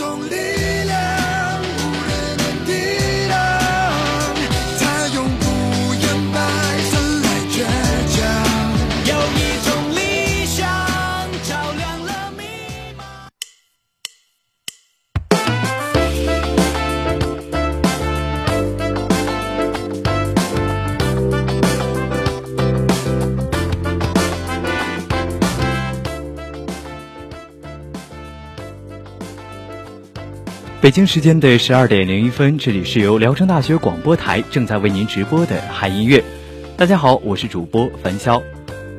[0.00, 0.59] 用力
[30.80, 36.24] 北京时间的十二点零一分，这里是由聊城大学广播台正在为您直播的嗨音乐。
[36.74, 38.42] 大家好，我是主播樊潇。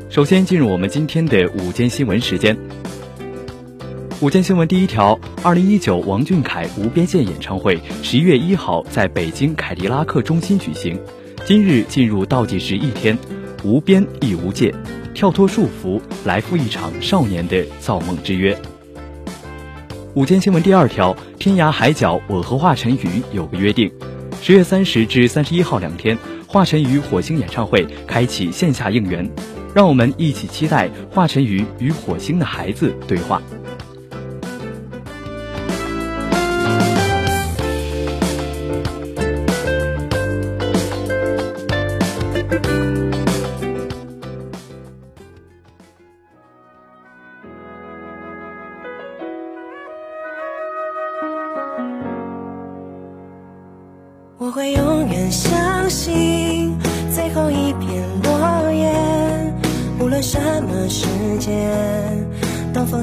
[0.08, 2.56] 首先进入我们今天的午间新闻时间。
[4.20, 11.00] 午间新闻第一条：二零一九王俊凯无边线演唱会十一月一号在北京凯迪拉克中心举行。
[11.46, 13.18] 今日进入倒计时一天，
[13.64, 14.72] 无边亦无界，
[15.16, 18.56] 跳脱束缚，来赴一场少年的造梦之约。
[20.14, 23.90] 午间新闻第二条：天涯海角，我和华晨宇有个约定。
[24.42, 29.30] 十月三十至三十一号两天，华晨宇火星演唱会开启线下应援，
[29.74, 33.42] 让我们一起期待华晨宇与火星的孩子对话。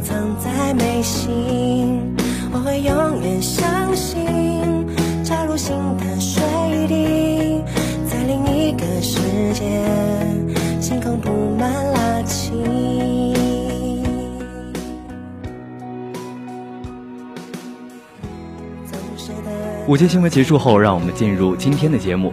[0.01, 2.01] 藏在眉心，
[2.53, 4.25] 我会永远相信，
[5.25, 6.43] 扎入心的水
[6.87, 7.63] 滴，
[8.07, 9.19] 在另一个世
[9.53, 9.65] 界，
[10.81, 12.57] 星空布满拉青
[19.87, 22.33] 午间新闻结束后，让我们进入今天的节目。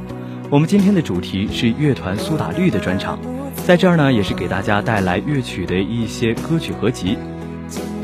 [0.50, 3.18] 我们今天的主题是乐团苏打绿的专场，
[3.66, 7.18] 在这儿呢，也是给大家带来乐曲的一些歌曲合集。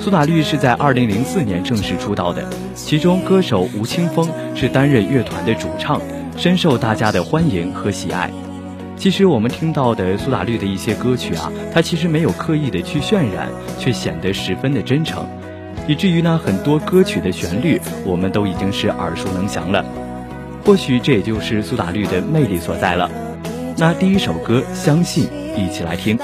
[0.03, 6.01] 苏打绿是在二零零四年正式出道的，其中歌手吴青峰是担任乐团的主唱，
[6.35, 8.27] 深受大家的欢迎和喜爱。
[8.97, 13.47] 其实我们听到的苏打绿的一些歌曲啊，它其实没有刻意的去渲染，
[13.77, 15.23] 却显得十分的真诚。
[15.87, 19.85] 以至于呢，很多歌曲的旋律我们都已经是耳熟能详了。
[20.65, 23.07] 或许这也就是苏打绿的魅力所在了。
[23.77, 25.25] 那第一首歌《相信》，
[25.55, 26.17] 一起来听。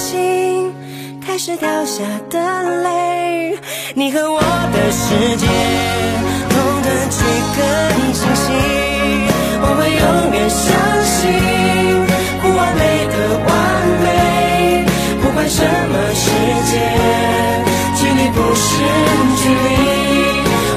[0.00, 0.72] 心
[1.20, 2.38] 开始掉下的
[2.82, 3.54] 泪，
[3.94, 5.46] 你和我的世界，
[6.48, 7.20] 痛的去
[7.56, 7.60] 更
[8.14, 8.42] 清晰。
[9.60, 10.64] 我会永远相
[11.04, 11.20] 信
[12.40, 12.82] 不完美
[13.12, 13.14] 的
[13.46, 13.52] 完
[14.00, 14.06] 美，
[15.20, 16.24] 不管什么世
[16.70, 16.72] 界，
[17.94, 18.68] 距离不是
[19.36, 19.68] 距离。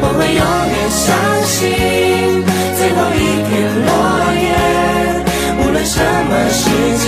[0.02, 0.44] 我会永
[0.76, 1.08] 远相
[1.48, 1.56] 信
[2.76, 3.18] 最后一
[3.48, 3.52] 片
[3.88, 3.90] 落
[4.36, 4.46] 叶，
[5.64, 5.96] 无论什
[6.28, 6.62] 么世
[7.06, 7.08] 界。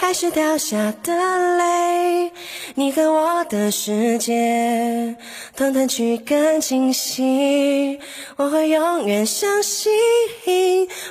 [0.00, 2.30] 开始掉下的泪。
[2.76, 5.16] 你和我的世界，
[5.56, 7.98] 通通去更清晰。
[8.36, 9.90] 我会永远相信，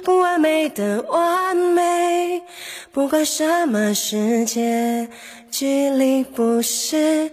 [0.06, 2.42] 不完美的完美，
[2.94, 5.10] 不管什么世界，
[5.52, 7.30] 距离不是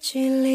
[0.00, 0.50] 距离。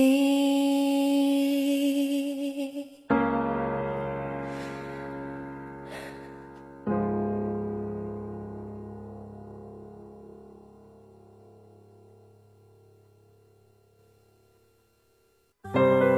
[15.75, 16.14] 天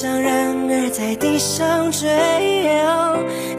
[0.00, 2.08] 上人儿在地上追。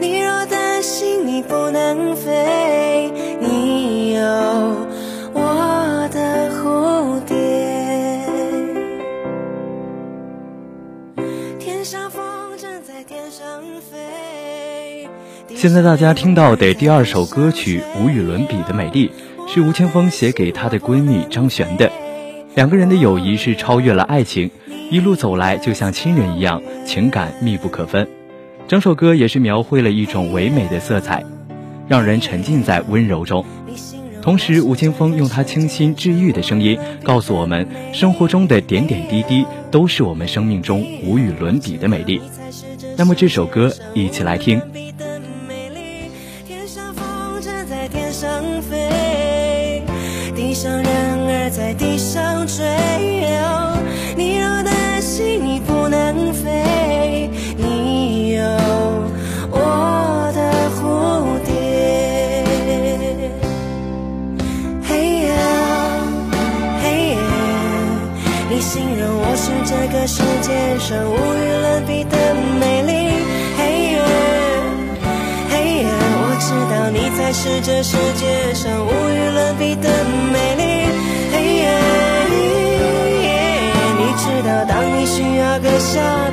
[0.00, 4.22] 你若担心你不能飞，你有
[5.34, 7.36] 我的蝴蝶。
[11.58, 12.22] 天上风
[12.56, 15.06] 筝在天上飞。
[15.54, 19.10] 现在大家听到的第二首歌曲《无与伦比的美丽》，
[19.52, 21.92] 是吴青峰写给他的闺蜜张悬的。
[22.54, 24.50] 两个人的友谊是超越了爱情，
[24.90, 28.08] 一路走来就像亲人一样，情感密不可分。
[28.66, 31.24] 整首歌也是描绘了一种唯美的色彩，
[31.86, 33.44] 让人沉浸在温柔中。
[34.20, 42.20] 同时，吴青峰用他清新治愈的声音告诉我们，生活中的点点滴滴都是我们生命中无与伦比的美丽。
[42.96, 44.60] 那么这首歌，一起来听。
[70.90, 72.92] 上无与伦比的美丽。
[73.56, 74.02] 嘿耶，
[75.48, 79.88] 嘿耶，我知道你才是这世界上无与伦比的
[80.32, 80.70] 美丽。
[84.20, 86.29] 知道，当你需要个夏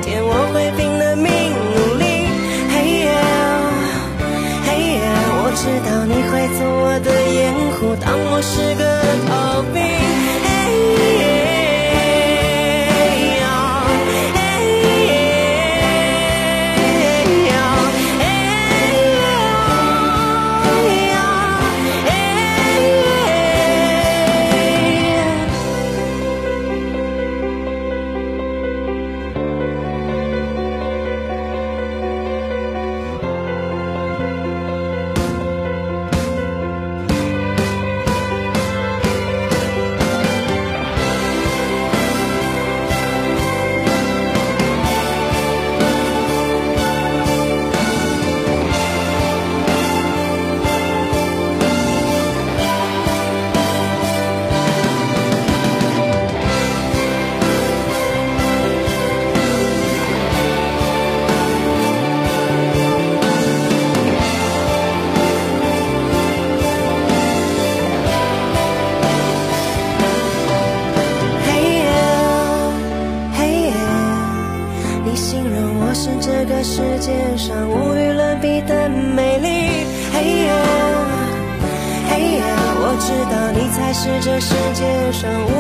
[85.10, 85.57] 世界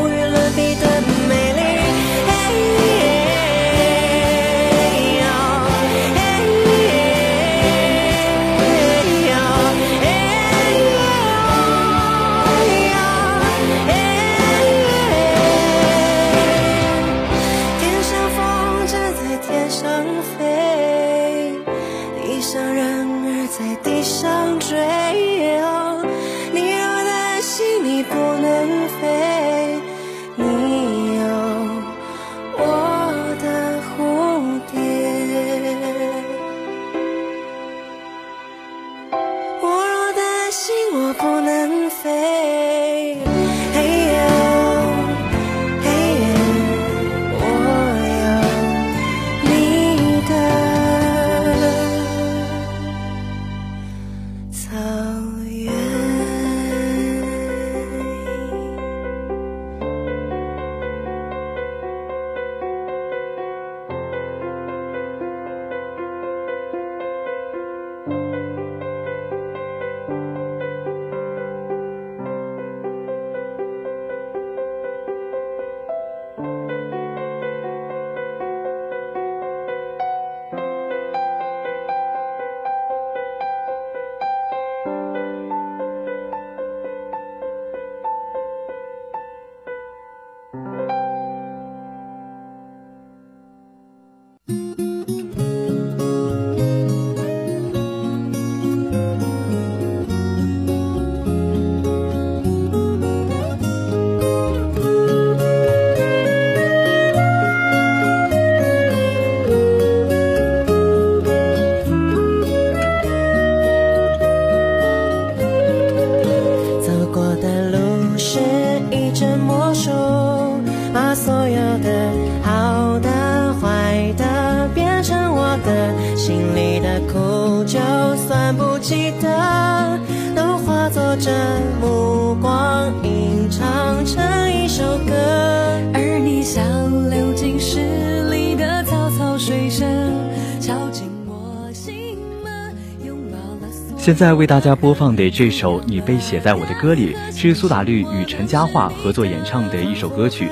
[144.08, 150.48] 现在为大家播放的这首《你被写在我的歌里》，是苏打绿与陈嘉桦合作演唱的一首歌曲。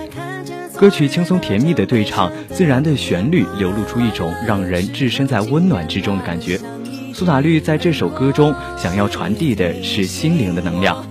[0.75, 6.59] 歌曲轻松甜蜜的对唱，自然的旋律流露出一种让人置身在温暖之中的感觉。
[7.13, 11.05] 苏打绿在这首歌中想要传递的是心灵的能量，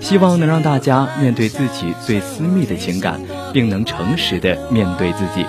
[0.00, 3.20] 希望能让大家面对自己最私密的情感，
[3.52, 5.44] 并能诚实的面对自己。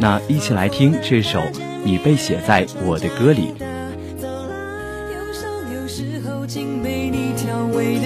[0.00, 1.40] 那一起来听这首
[1.84, 3.48] 《你被写在我的歌里》。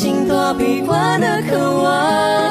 [0.00, 2.47] 心躲避惯的渴望。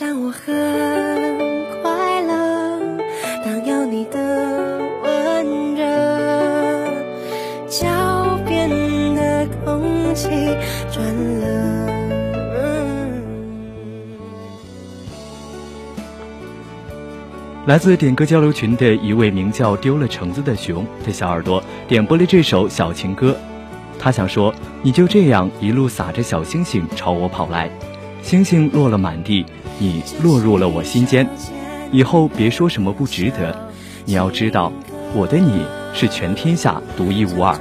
[0.00, 0.42] 我想我很
[1.82, 2.80] 快乐，
[3.44, 4.18] 当有你的
[5.02, 5.84] 温热，
[7.68, 7.86] 脚
[8.46, 8.70] 边
[9.14, 10.30] 的空气
[10.90, 11.04] 转
[11.40, 11.86] 了。
[17.66, 23.36] 来自点歌交流群的一位名叫丢了橙子的熊的小耳朵点播了这首小情歌，
[23.98, 27.70] 他想说：你就这样一路撒着小星星朝我跑来，
[28.22, 29.44] 星星落了满地。
[29.82, 31.26] 你落入了我心间，
[31.90, 33.56] 以后别说什么不值得。
[34.04, 34.70] 你要知道，
[35.14, 35.64] 我的你
[35.94, 37.58] 是全天下独一无二。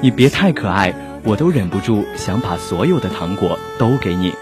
[0.00, 4.32] 你别太可爱，我都忍不住想把所有的糖果都给你。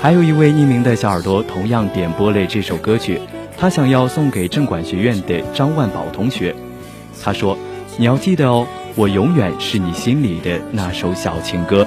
[0.00, 3.20] 还有一位匿名的小耳朵同样点播了这首歌曲，
[3.58, 6.56] 他想要送给政管学院的张万宝同学。
[7.22, 7.58] 他说
[7.98, 11.86] ：“你要记得哦，我永远是你心里的那首小情歌。”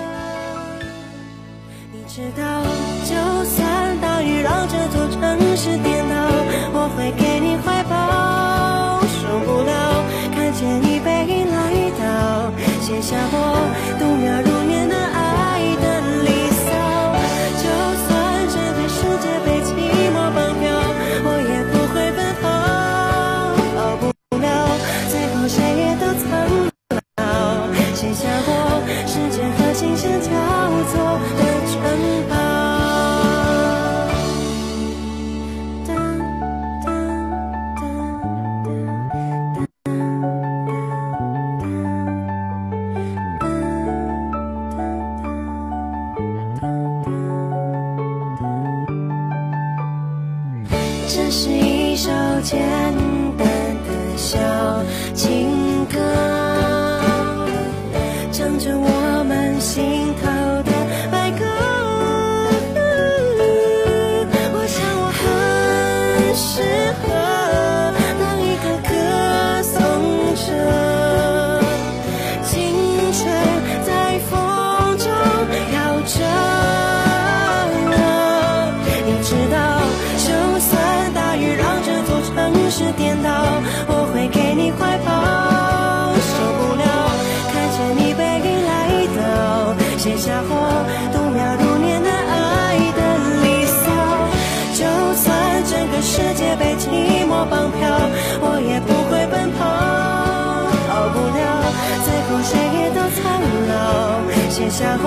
[104.74, 105.06] 下过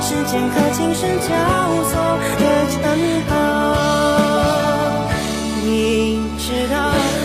[0.00, 1.28] 时间和琴声交
[1.84, 1.92] 错
[2.40, 2.82] 的城
[3.30, 3.32] 堡，
[5.62, 6.74] 你知道，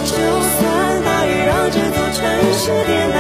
[0.05, 2.21] 就算大雨让这座城
[2.53, 3.17] 市颠倒，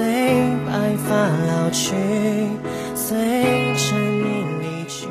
[0.00, 0.08] 随
[0.66, 1.94] 白发老去，
[2.94, 5.06] 随生命离去，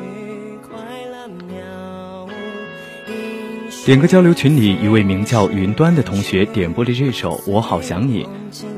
[0.68, 0.80] 快
[1.12, 8.24] 乐渺无点歌交流群里，一位名叫云端的同学点播了这首《我好想你》，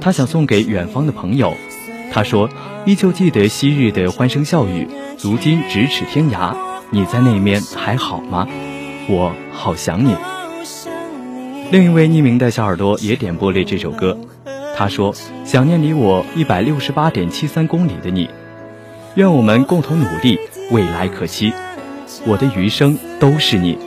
[0.03, 1.55] 他想送给远方的朋友。
[2.13, 2.51] 他说
[2.85, 4.87] ：“依旧记得昔日的欢声笑语，
[5.19, 6.55] 如今咫尺天涯，
[6.91, 8.47] 你在那边还好吗？
[9.09, 10.15] 我好想你。”
[11.73, 14.19] 另一位匿名的小耳朵也点播了这首歌，
[14.77, 18.29] 他说：“想念离我一百六十八点七三公里的你，
[19.15, 20.39] 愿我们共同努力，
[20.71, 21.53] 未来可期。
[22.27, 23.79] 我的余生都是你。”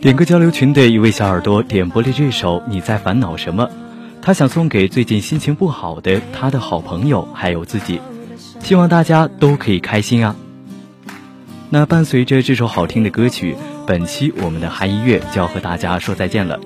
[0.00, 3.66] 点歌交流群的一位小耳朵点播了这首《你在烦恼什么》，
[4.22, 8.00] 他想送给最近心情不好的他的好朋友还有自己，
[8.60, 10.34] 希望大家都可以开心啊。
[11.68, 13.54] 那伴随着这首好听的歌曲，
[13.86, 16.58] 本期我们的嗨音乐就要和大家说再见了。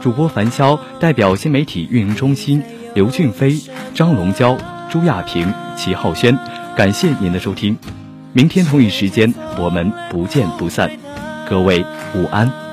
[0.00, 2.62] 主播樊潇代表新媒体运营中心
[2.94, 3.60] 刘俊飞、
[3.94, 4.56] 张龙娇、
[4.88, 6.36] 朱亚平、齐浩轩，
[6.76, 7.76] 感谢您的收听。
[8.32, 10.90] 明天同一时间我们不见不散，
[11.48, 12.69] 各位午安。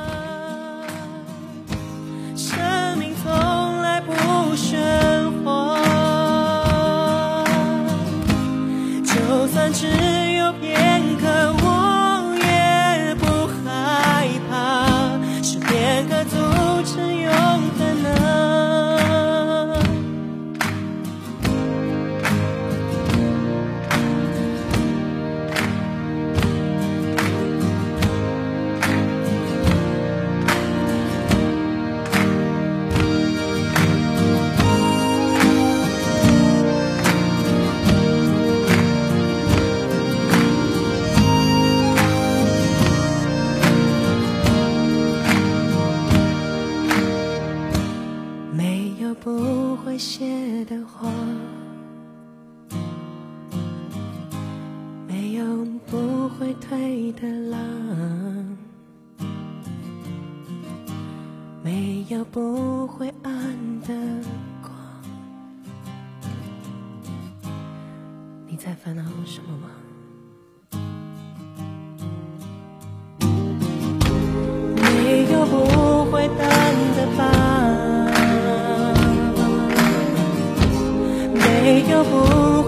[81.97, 82.15] 没有不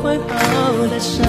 [0.01, 0.33] 会好
[0.87, 1.23] 的伤，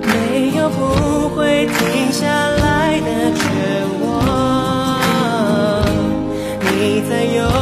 [0.00, 3.42] 没有不会停下来的绝
[4.04, 4.06] 望。
[6.60, 7.55] 你在忧。